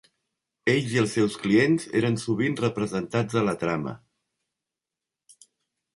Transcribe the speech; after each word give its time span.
Ells 0.71 0.93
i 0.95 1.01
els 1.01 1.11
seus 1.17 1.35
clients 1.43 1.85
eren 2.01 2.17
sovint 2.23 2.57
representats 2.63 3.39
a 3.43 3.47
la 3.51 3.57
trama. 3.65 3.97